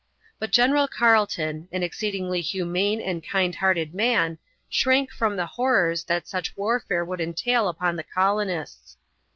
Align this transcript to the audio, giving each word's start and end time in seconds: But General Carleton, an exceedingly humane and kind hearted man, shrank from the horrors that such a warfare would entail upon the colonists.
But 0.39 0.49
General 0.49 0.87
Carleton, 0.87 1.67
an 1.71 1.83
exceedingly 1.83 2.41
humane 2.41 2.99
and 2.99 3.23
kind 3.23 3.53
hearted 3.53 3.93
man, 3.93 4.39
shrank 4.67 5.11
from 5.11 5.35
the 5.35 5.45
horrors 5.45 6.03
that 6.05 6.27
such 6.27 6.49
a 6.49 6.53
warfare 6.55 7.05
would 7.05 7.21
entail 7.21 7.67
upon 7.69 7.95
the 7.97 8.03
colonists. 8.05 8.97